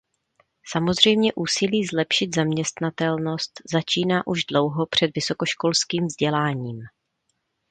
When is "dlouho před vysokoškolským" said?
4.45-6.05